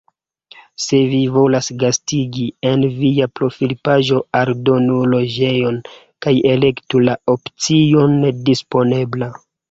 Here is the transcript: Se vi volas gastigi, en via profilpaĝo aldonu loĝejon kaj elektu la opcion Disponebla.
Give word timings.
Se 0.83 0.99
vi 1.09 1.17
volas 1.33 1.67
gastigi, 1.81 2.45
en 2.69 2.85
via 3.01 3.27
profilpaĝo 3.39 4.17
aldonu 4.39 4.95
loĝejon 5.11 5.77
kaj 6.27 6.33
elektu 6.53 7.03
la 7.11 7.15
opcion 7.35 8.17
Disponebla. 8.49 9.29